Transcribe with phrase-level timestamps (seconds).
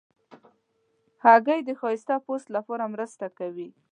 [1.23, 3.69] هګۍ د ښایسته پوست لپاره مرسته کوي.